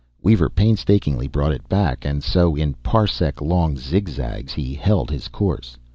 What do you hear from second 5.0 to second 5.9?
his course.